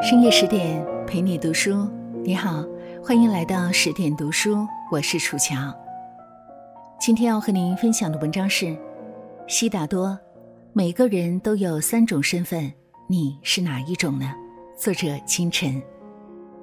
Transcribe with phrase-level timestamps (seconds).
[0.00, 1.88] 深夜十点陪你读书，
[2.22, 2.64] 你好，
[3.02, 5.56] 欢迎来到十点读书，我是楚乔。
[7.00, 8.66] 今天要和您分享的文章是
[9.48, 10.08] 《悉达多》，
[10.72, 12.72] 每个人都有三种身份，
[13.08, 14.32] 你是哪一种呢？
[14.76, 15.82] 作者清晨。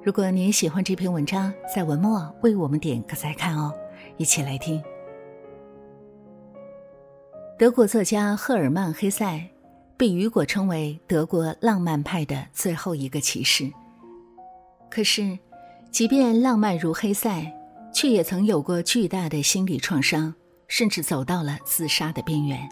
[0.02, 3.70] 如果您喜欢这篇文章，在文末为我们点个再看哦。
[4.16, 4.82] 一起来听。
[7.58, 9.46] 德国作家赫尔曼·黑塞。
[9.96, 13.70] 被雨果称为德国浪漫派的最后一个骑士。
[14.90, 15.38] 可是，
[15.90, 17.50] 即便浪漫如黑塞，
[17.94, 20.34] 却也曾有过巨大的心理创伤，
[20.68, 22.68] 甚至走到了自杀的边缘。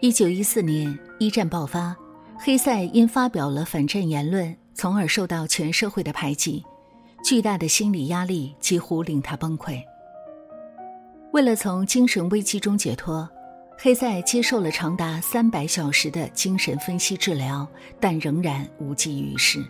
[0.00, 1.96] 一九一四年，一战爆发，
[2.36, 6.64] 黑塞因发表了反战言论，从而受到全社会的排挤，
[7.24, 9.80] 巨大的心理压力几乎令他崩溃。
[11.32, 13.28] 为了从精神危机中解脱。
[13.76, 17.66] 黑塞接受了长达三百小时的精神分析治疗，
[18.00, 19.62] 但仍然无济于事。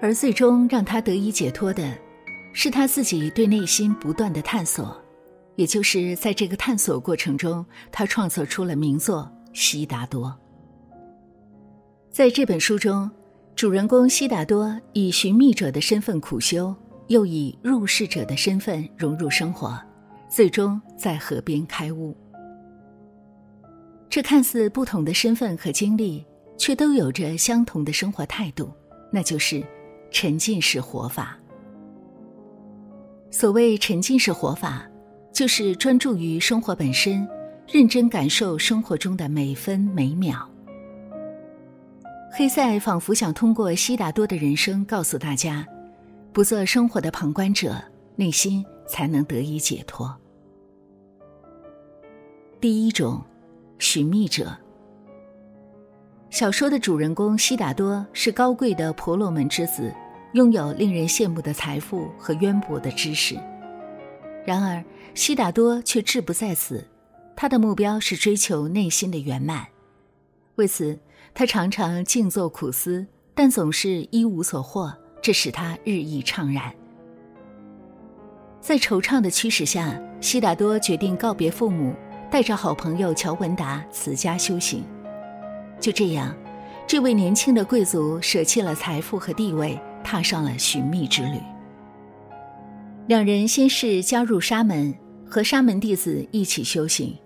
[0.00, 1.96] 而最终让他得以解脱的，
[2.52, 4.96] 是他自己对内心不断的探索。
[5.56, 10.28] 也就是在这个探索过程中，他创作出了名作《悉达多》。
[12.12, 13.10] 在这本书中，
[13.56, 16.74] 主人公悉达多以寻觅者的身份苦修，
[17.08, 19.76] 又以入世者的身份融入生活，
[20.28, 22.16] 最终在河边开悟。
[24.10, 26.24] 这看似不同的身份和经历，
[26.56, 28.70] 却都有着相同的生活态度，
[29.12, 29.62] 那就是
[30.10, 31.38] 沉浸式活法。
[33.30, 34.88] 所谓沉浸式活法，
[35.30, 37.28] 就是专注于生活本身，
[37.70, 40.48] 认真感受生活中的每分每秒。
[42.32, 45.66] 黑塞仿佛想通过悉达多的人生告诉大家：
[46.32, 47.76] 不做生活的旁观者，
[48.16, 50.16] 内心才能得以解脱。
[52.58, 53.22] 第一种。
[53.78, 54.56] 寻觅者。
[56.30, 59.94] 小说的主人公悉达多是高贵的婆罗门之子，
[60.34, 63.34] 拥有令人羡慕的财富和渊博的知识。
[64.44, 66.86] 然而，悉达多却志不在此，
[67.34, 69.66] 他的目标是追求内心的圆满。
[70.56, 70.98] 为此，
[71.32, 74.92] 他常常静坐苦思，但总是一无所获，
[75.22, 76.74] 这使他日益怅然。
[78.60, 81.94] 在惆怅的驱使下，悉达多决定告别父母。
[82.30, 84.84] 带着好朋友乔文达辞家修行，
[85.80, 86.34] 就这样，
[86.86, 91.40] 这位年轻的贵族舍弃了财富和地位，踏上了寻觅之旅。
[93.06, 94.94] 两人先是加入沙门，
[95.26, 97.16] 和沙门弟子一起修行。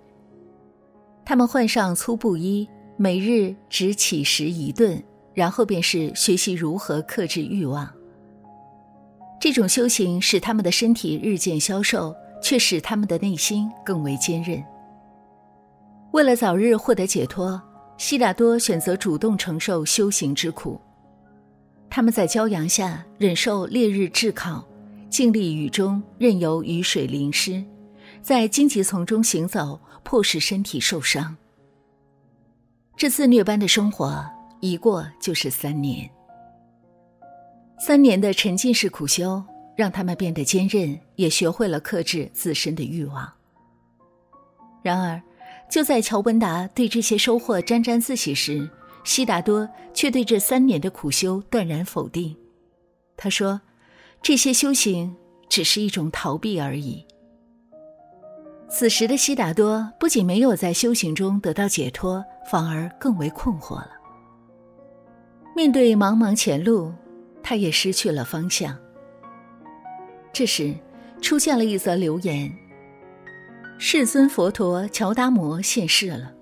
[1.24, 5.02] 他们换上粗布衣，每日只起食一顿，
[5.34, 7.92] 然后便是学习如何克制欲望。
[9.40, 14.62] 这种修行使他们的身体日渐消瘦，却使他们的内心更为坚韧。
[16.12, 17.60] 为了早日获得解脱，
[17.96, 20.80] 悉达多选择主动承受修行之苦。
[21.88, 24.62] 他们在骄阳下忍受烈日炙烤，
[25.08, 27.64] 静立雨中任由雨水淋湿，
[28.20, 31.34] 在荆棘丛中行走，迫使身体受伤。
[32.94, 34.24] 这自虐般的生活
[34.60, 36.08] 一过就是三年。
[37.78, 39.42] 三年的沉浸式苦修
[39.74, 43.30] 让他们变得坚韧，也学会了克制自身的欲望。
[44.82, 45.20] 然而，
[45.72, 48.68] 就在乔文达对这些收获沾沾自喜时，
[49.04, 52.36] 悉达多却对这三年的苦修断然否定。
[53.16, 53.58] 他说
[54.20, 55.16] ：“这些修行
[55.48, 57.02] 只是一种逃避而已。”
[58.68, 63.92] 此时的悉达多不仅没有在修行中得到解脱，反而更为困惑了。
[65.56, 66.92] 面对茫茫前路，
[67.42, 68.76] 他也失去了方向。
[70.34, 70.74] 这时，
[71.22, 72.54] 出现了一则留言。
[73.84, 76.32] 世尊佛陀乔达摩现世了，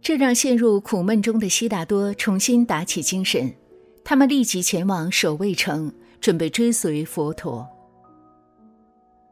[0.00, 3.52] 这让陷入苦闷中的悉达多重新打起精神。
[4.04, 7.68] 他们立即前往守卫城，准备追随佛陀。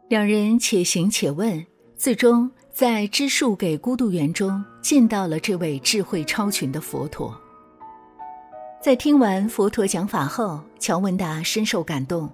[0.09, 1.65] 两人且行且问，
[1.97, 7.33] 最终在知树给孤独园中见到了这位智慧超群的佛陀。
[8.83, 12.29] 在听完佛陀讲法后，乔文达深受感动，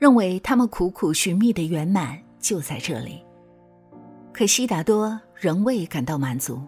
[0.00, 3.23] 认为他们苦苦寻觅的圆满就在这里。
[4.34, 6.60] 可悉达多仍未感到满足。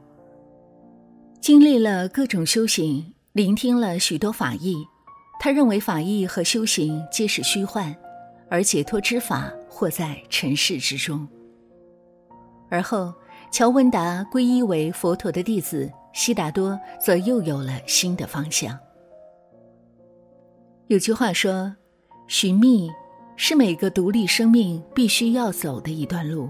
[1.41, 4.77] 经历了各种修行，聆听了许多法义，
[5.41, 7.95] 他认为法义和修行皆是虚幻，
[8.49, 11.27] 而解脱之法或在尘世之中。
[12.71, 13.13] 而后，
[13.51, 18.79] 乔文达皈依为佛陀的弟子，悉达多则又有了新的方向。
[20.87, 21.75] 有句话说
[22.29, 22.89] ：“寻觅
[23.37, 26.49] 是每个独立生命必须要走的一段路。”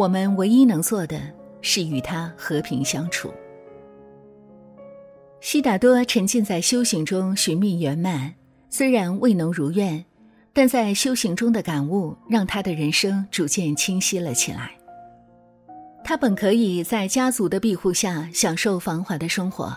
[0.00, 1.20] 我们唯一能做的
[1.60, 3.30] 是与他和平相处。
[5.42, 8.32] 悉达多沉浸在修行中寻觅圆满，
[8.70, 10.02] 虽然未能如愿，
[10.54, 14.70] 但在修行中的感悟让他的人生逐渐清晰了起来。
[16.02, 19.70] 他本可以在家族的庇护下享受繁华的生活，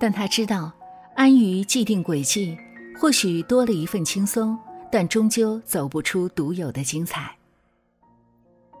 [0.00, 0.72] 但他知道，
[1.14, 2.56] 安于既定轨迹，
[2.98, 4.58] 或许多了一份轻松，
[4.90, 7.36] 但终究走不出独有的精彩。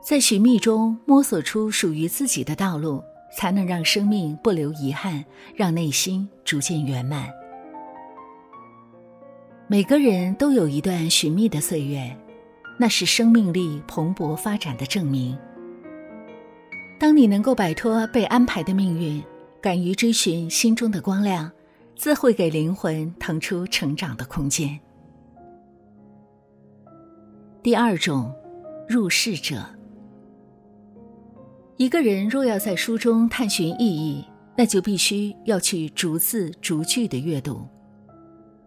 [0.04, 3.02] 在寻觅中摸索出属于自己的道路。
[3.36, 5.24] 才能让生命不留遗憾，
[5.56, 7.28] 让内心逐渐圆满。
[9.66, 12.16] 每个人都有一段寻觅的岁月，
[12.78, 15.36] 那是生命力蓬勃发展的证明。
[16.96, 19.20] 当你能够摆脱被安排的命运，
[19.60, 21.50] 敢于追寻心中的光亮，
[21.96, 24.78] 自会给灵魂腾出成长的空间。
[27.64, 28.32] 第二种，
[28.88, 29.73] 入世者。
[31.76, 34.24] 一个人若要在书中探寻意义，
[34.56, 37.66] 那就必须要去逐字逐句的阅读。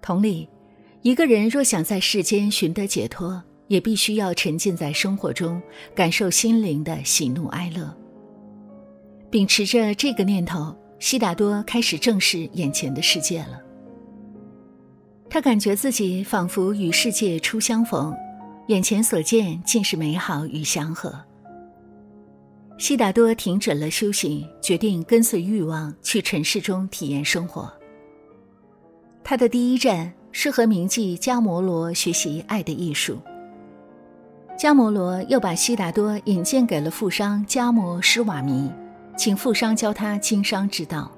[0.01, 0.49] 同理，
[1.03, 5.61] 一个人若想在世间寻得解脱，也必须要沉浸在生活中，
[5.95, 7.95] 感受心灵的喜怒哀乐。
[9.29, 13.61] 秉持着这个念头，悉达多开始正视眼前的世界了。
[15.29, 18.13] 他感觉自己仿佛与世界初相逢，
[18.67, 21.17] 眼前所见尽是美好与祥和。
[22.77, 27.71] 悉达多停止了修行，决定跟随欲望去尘世中体验生活。
[29.23, 33.19] 他的第一站是和名妓迦摩罗学习爱的艺术。
[34.57, 38.71] 迦摩罗又把悉达多引荐给了富商迦摩施瓦弥，
[39.17, 41.11] 请富商教他经商之道。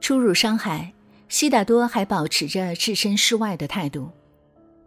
[0.00, 0.92] 初入商海，
[1.28, 4.10] 悉达多还保持着置身事外的态度，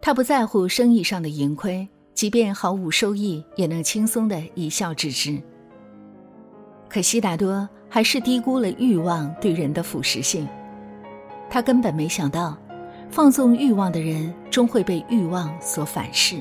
[0.00, 1.86] 他不在乎生意上的盈亏。
[2.14, 5.40] 即便毫无收益，也能轻松的一笑置之。
[6.88, 10.46] 可悉达多还是低估了欲望对人的腐蚀性。
[11.50, 12.56] 他根本没想到，
[13.10, 16.40] 放纵欲望的人终会被欲望所反噬。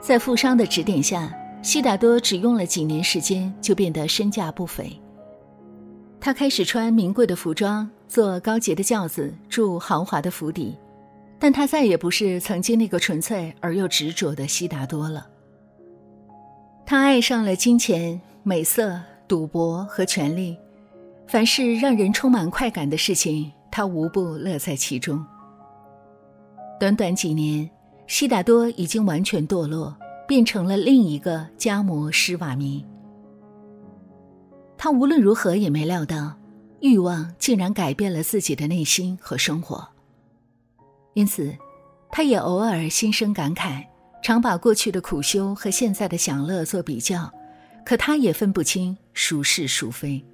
[0.00, 1.32] 在富商的指点下，
[1.62, 4.92] 悉达多只用了几年时间就变得身价不菲。
[6.20, 10.76] 他开始穿名贵的服装，坐高洁的轿子，住豪华的府邸。
[11.38, 15.26] 但他再也不是曾经那个纯粹而又执着的悉达多了。
[16.84, 20.56] 他爱上了金钱、美色、赌博和权力，
[21.26, 25.24] 凡是让人充满快感的事情，他无不乐在其中。
[26.80, 27.68] 短短几年，
[28.06, 29.94] 悉达多已经完全堕落，
[30.26, 32.84] 变成了另一个加摩施瓦弥。
[34.76, 36.36] 他无论如何也没料到，
[36.80, 39.88] 欲望竟然改变了自己的内心和生活。
[41.18, 41.52] 因此，
[42.12, 43.84] 他也偶尔心生感慨，
[44.22, 47.28] 常把过去的苦修和现在的享乐做比较，
[47.84, 50.24] 可他也分不清孰是孰非。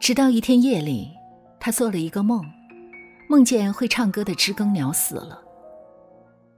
[0.00, 1.10] 直到一天夜里，
[1.60, 2.42] 他做了一个梦，
[3.28, 5.42] 梦见会唱歌的知更鸟死了。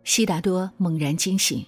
[0.05, 1.67] 悉达多猛然惊醒，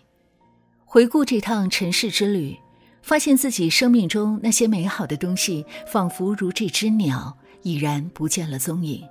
[0.85, 2.57] 回顾这趟尘世之旅，
[3.03, 9.05] 发现自己生命中那些美好的东西，仿佛如这只鸟，已然不见了踪影。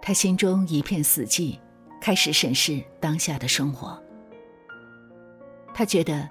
[0.00, 1.58] 他心中一片死寂，
[2.00, 4.00] 开始审视当下的生活。
[5.74, 6.28] 他觉得，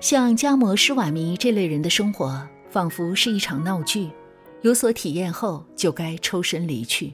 [0.00, 4.10] 像加摩施瓦弥这类人的生活，仿佛是一场闹剧，
[4.62, 7.12] 有所体验后就该抽身离去。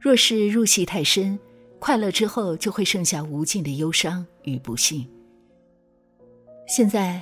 [0.00, 1.38] 若是入戏太深，
[1.78, 5.06] 快乐之后就会剩下无尽的忧伤与不幸。
[6.66, 7.20] 现在，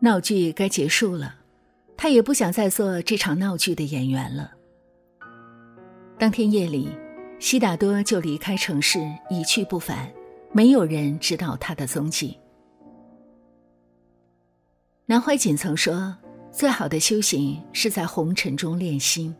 [0.00, 1.34] 闹剧该结束了，
[1.96, 4.52] 他也不想再做这场闹剧的演员了。
[6.18, 6.88] 当天夜里。
[7.40, 8.98] 悉达多就离开城市，
[9.30, 10.10] 一去不返，
[10.52, 12.36] 没有人知道他的踪迹。
[15.06, 16.16] 南怀瑾曾说
[16.50, 19.34] ：“最好的修行是在红尘中练心。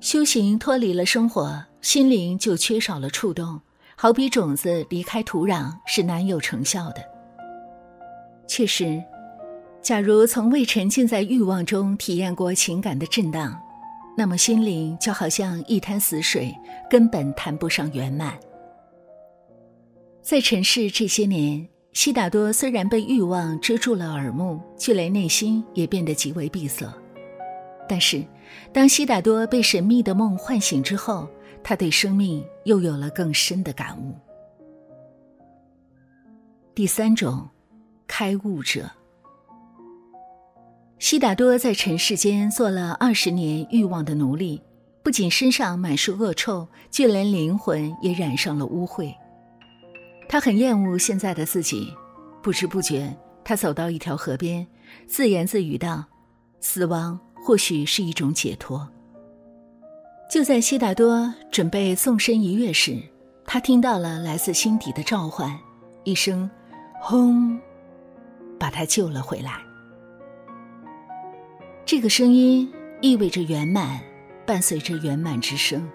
[0.00, 3.60] 修行脱离了生活，心灵就缺少了触动，
[3.96, 7.02] 好比种子离开土壤是难有成效的。
[8.46, 9.02] 确实，
[9.82, 13.60] 假如从未沉浸在欲望中体验过情感的震荡。”
[14.16, 16.54] 那么心灵就好像一滩死水，
[16.90, 18.38] 根本谈不上圆满。
[20.20, 26.86] 在尘世这些年，悉达多虽然被欲望遮住了耳目，却连内心也变得极为闭塞。
[27.88, 28.22] 但是，
[28.72, 31.28] 当悉达多被神秘的梦唤醒之后，
[31.64, 34.14] 他对生命又有了更深的感悟。
[36.74, 37.48] 第三种，
[38.06, 38.90] 开悟者。
[41.02, 44.62] 悉达多在尘世间做了二十年欲望的奴隶，
[45.02, 49.12] 不仅身上满是恶臭，就连灵魂也染上了污秽。
[50.28, 51.92] 他很厌恶现在的自己，
[52.40, 54.64] 不知不觉，他走到一条河边，
[55.08, 56.04] 自言自语道
[56.62, 58.88] ：“死亡或许是一种解脱。
[60.30, 62.96] 就在悉达多准备纵身一跃时，
[63.44, 65.52] 他听到了来自心底的召唤，
[66.04, 66.48] 一声
[67.02, 67.60] “轰”，
[68.56, 69.60] 把他救了回来。
[71.84, 72.70] 这个声音
[73.00, 74.00] 意味着圆满，
[74.46, 75.86] 伴随着圆满之声，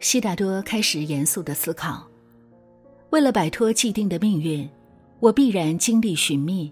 [0.00, 2.06] 悉达多开始严肃的思考：
[3.10, 4.68] 为了摆脱既定的命运，
[5.20, 6.70] 我必然经历寻觅；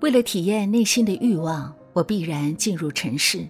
[0.00, 3.46] 为了体验内心的欲望，我必然进入尘世。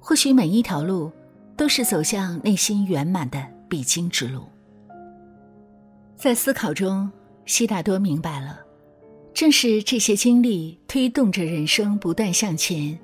[0.00, 1.12] 或许每一条路，
[1.56, 4.44] 都是走向内心圆满的必经之路。
[6.16, 7.10] 在思考中，
[7.44, 8.63] 悉达多明白了。
[9.34, 12.96] 正是这些经历推动着人生不断向前，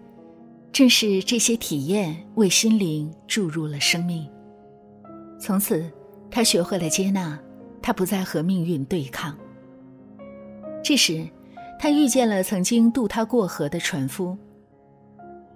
[0.72, 4.24] 正是这些体验为心灵注入了生命。
[5.40, 5.90] 从此，
[6.30, 7.36] 他学会了接纳，
[7.82, 9.36] 他不再和命运对抗。
[10.84, 11.26] 这时，
[11.80, 14.38] 他遇见了曾经渡他过河的船夫。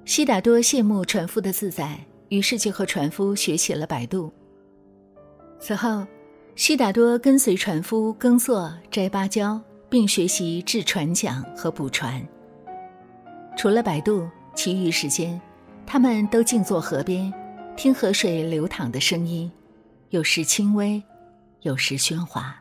[0.05, 4.29] 悉达多羡慕船夫的自在，于是就和船夫学起了摆渡。
[5.61, 6.05] 此后，
[6.57, 9.63] 悉达多跟随船夫耕作、摘芭蕉。
[9.95, 12.21] 并学习制船桨和补船。
[13.57, 15.41] 除了摆渡，其余时间，
[15.87, 17.33] 他们都静坐河边，
[17.77, 19.49] 听河水流淌的声音，
[20.09, 21.01] 有时轻微，
[21.61, 22.61] 有时喧哗。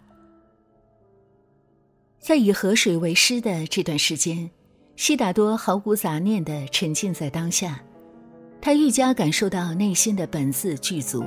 [2.20, 4.52] 在以河水为师的这段时间，
[4.96, 7.82] 悉达多毫无杂念地沉浸在当下，
[8.62, 11.26] 他愈加感受到内心的本自具足。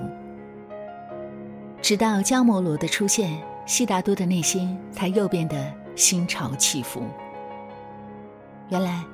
[1.83, 5.86] 直到迦摩罗的出现，悉达多的内心才又变得。
[5.97, 7.03] 心潮起伏。
[8.69, 9.05] 原来，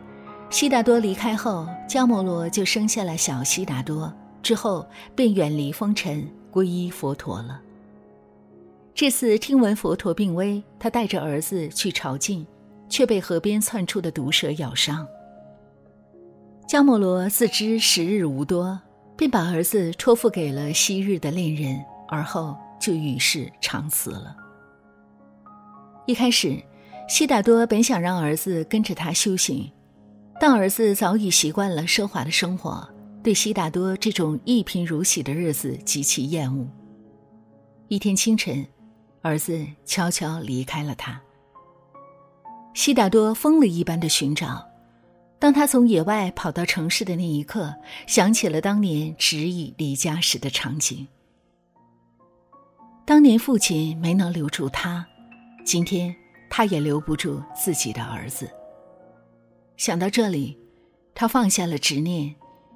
[0.50, 4.12] 悉达多离开后，迦摩罗就生下了小悉达多，
[4.42, 7.60] 之后便远离风尘，皈依佛陀了。
[8.94, 12.46] 这次听闻佛陀病危，他带着儿子去朝觐，
[12.88, 15.06] 却被河边窜出的毒蛇咬伤。
[16.66, 18.80] 迦摩罗自知时日无多，
[19.16, 24.34] 便把儿子托付给了昔日的恋人，而后就与世长辞了。
[26.06, 26.62] 一开始。
[27.12, 29.70] 悉达多本想让儿子跟着他修行，
[30.40, 32.88] 但儿子早已习惯了奢华的生活，
[33.22, 36.66] 对悉达多这种一贫如洗的日子极其厌恶。
[37.88, 38.66] 一天清晨，
[39.20, 41.20] 儿子悄悄离开了他。
[42.72, 44.66] 悉达多疯了一般的寻找，
[45.38, 47.74] 当他从野外跑到城市的那一刻，
[48.06, 51.06] 想起了当年执意离家时的场景。
[53.04, 55.06] 当年父亲没能留住他，
[55.62, 56.16] 今天。
[56.54, 58.46] 他也留不住自己的儿子。
[59.78, 60.58] 想到这里，
[61.14, 62.34] 他放下了执念，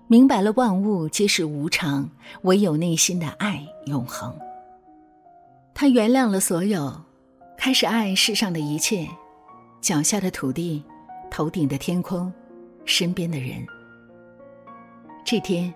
[0.08, 2.08] 明白了万物皆是无常，
[2.44, 4.34] 唯有内心的爱永恒。
[5.74, 7.02] 他原谅了所有，
[7.58, 9.06] 开始爱世上的一切：
[9.82, 10.82] 脚下的土地，
[11.30, 12.32] 头顶的天空，
[12.86, 13.62] 身边的人。
[15.22, 15.72] 这天，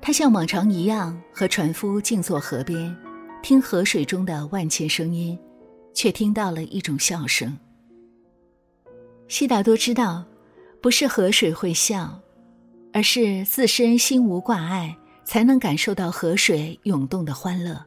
[0.00, 2.96] 他像往常一样和船夫静坐河边，
[3.42, 5.36] 听河水中的万千声音。
[5.94, 7.58] 却听到了一种笑声。
[9.28, 10.24] 悉达多知道，
[10.80, 12.20] 不是河水会笑，
[12.92, 17.82] 而是自身心无挂碍，才能感受到河水涌动的欢乐。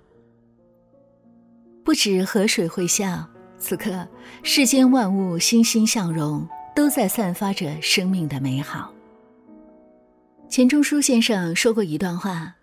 [1.83, 3.27] 不止河水会笑，
[3.59, 4.07] 此刻
[4.41, 8.91] 世间万物欣欣向荣，都在散发着生命的美好。
[10.49, 12.55] 钱钟书先生说过一段话：“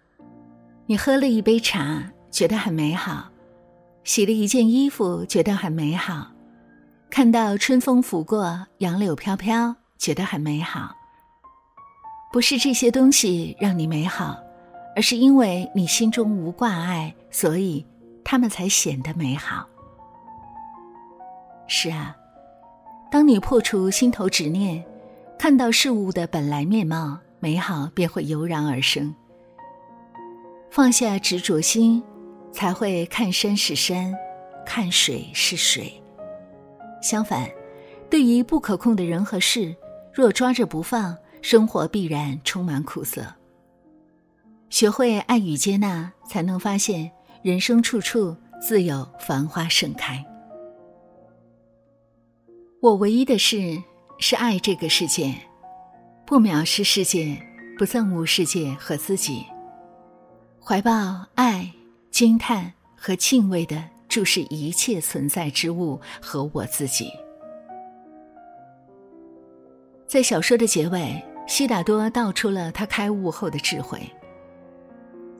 [0.87, 3.31] 你喝了一杯茶，觉得很美好。”
[4.05, 6.27] 洗了一件衣服，觉得很美好；
[7.09, 10.95] 看到春风拂过，杨柳飘飘，觉得很美好。
[12.33, 14.37] 不是这些东西让你美好，
[14.97, 17.87] 而是因为你心中无挂碍，所以
[18.25, 19.69] 它们才显得美好。
[21.69, 22.17] 是啊，
[23.11, 24.85] 当你破除心头执念，
[25.39, 29.15] 看到事物的本来面貌，美好便会油然而生。
[30.71, 32.03] 放下执着心。
[32.53, 34.15] 才会看山是山，
[34.65, 35.93] 看水是水。
[37.01, 37.51] 相反，
[38.09, 39.75] 对于不可控的人和事，
[40.13, 43.27] 若抓着不放，生活必然充满苦涩。
[44.71, 47.11] 学会爱与接纳，才能发现
[47.43, 50.25] 人生处处自有繁花盛开。
[52.81, 53.83] 我唯一的事
[54.19, 55.35] 是爱这个世界，
[56.27, 57.37] 不藐视世界，
[57.77, 59.45] 不憎恶世界和自己，
[60.61, 61.73] 怀抱爱。
[62.13, 67.11] 惊叹和敬畏的注视一切存在之物和我自己。
[70.07, 73.99] 在小说的结尾，悉达多道出了他开悟后的智慧，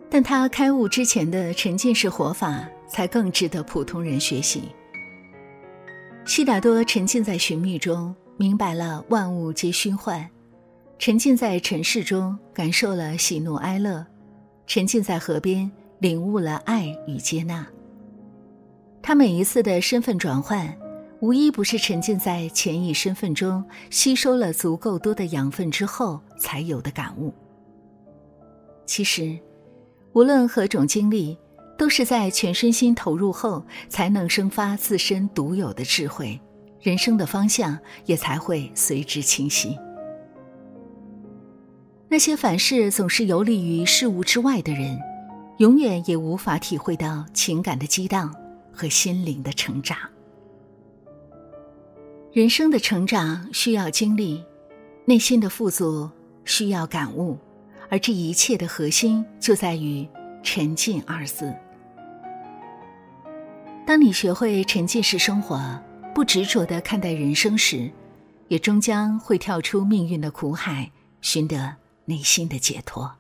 [0.09, 4.63] 但他开悟之前的沉浸式活法才更值得普通人学习。
[6.25, 10.27] 悉达多沉浸在寻觅中，明白了万物皆虚幻，
[10.99, 14.03] 沉浸在尘世中，感受了喜怒哀乐；
[14.67, 15.71] 沉浸在河边，
[16.03, 17.65] 领悟了爱与接纳。
[19.01, 20.77] 他每一次的身份转换，
[21.21, 27.33] 无一不是沉浸在前一身份中，吸收了足够多的养分之后才有的感悟。
[28.85, 29.39] 其实，
[30.13, 31.39] 无论何种经历，
[31.79, 36.41] 都是在全身心投入后，才能生发自身独有的智慧，
[36.81, 39.79] 人生的方向也才会随之清晰。
[42.09, 44.99] 那些凡事总是游离于事物之外的人，
[45.59, 48.35] 永远也无法体会到情感的激荡
[48.73, 49.97] 和心灵的成长。
[52.33, 54.43] 人生的成长需要经历，
[55.05, 56.11] 内心的富足
[56.45, 57.39] 需要感悟，
[57.91, 60.09] 而这一切的核心就在于
[60.43, 61.55] “沉浸”二字。
[63.87, 65.61] 当你学会沉浸式生活，
[66.15, 67.91] 不执着的看待人生时，
[68.49, 70.91] 也终将会跳出命运的苦海，
[71.21, 71.77] 寻得。
[72.05, 73.13] 内心的解脱。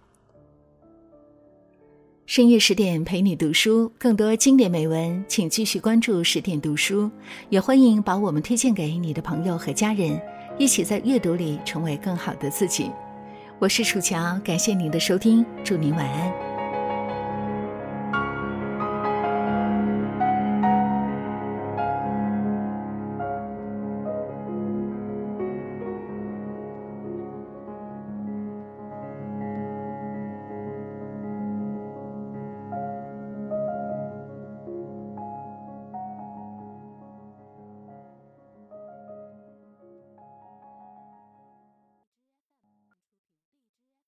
[2.33, 7.11] 深夜十点陪你读书，更多经典美文，请继续关注十点读书，
[7.51, 10.19] 也欢迎把我们推荐给你的朋友和家人，
[10.57, 12.91] 一起在阅读里成为更好的自己。
[13.59, 16.52] 我是楚乔，感谢您的收听，祝您晚安。